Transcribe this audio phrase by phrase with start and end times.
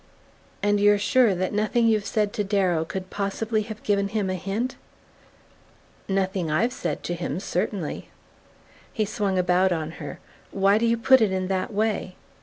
[0.63, 4.33] "And you're sure that nothing you've said to Darrow could possibly have given him a
[4.33, 4.75] hint?"
[6.07, 8.09] "Nothing I've said to him certainly."
[8.91, 10.19] He swung about on her.
[10.49, 12.15] "Why do you put it in that way?"